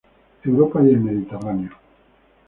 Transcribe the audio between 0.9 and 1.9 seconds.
el Mediterráneo.